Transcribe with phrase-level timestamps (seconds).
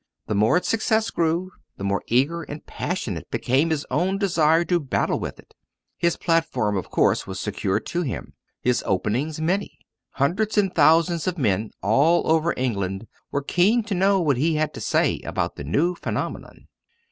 [0.25, 4.79] The more its success grew, the more eager and passionate became his own desire to
[4.79, 5.53] battle with it.
[5.95, 9.77] His platform, of course, was secured to him; his openings many.
[10.13, 14.73] Hundreds and thousands of men all over England were keen to know what he had
[14.73, 16.65] to say about the new phenomenon.